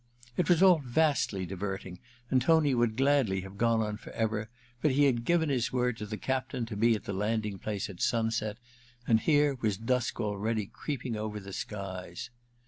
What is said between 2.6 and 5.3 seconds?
would gladly have gone on forever; but he had